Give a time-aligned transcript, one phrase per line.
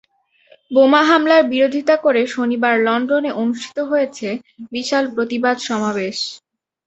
[0.71, 4.27] বোমা হামলার বিরোধিতা করে শনিবার লন্ডনে অনুষ্ঠিত হয়েছে
[4.71, 6.17] বিশাল প্রতিবাদ সমাবেশ।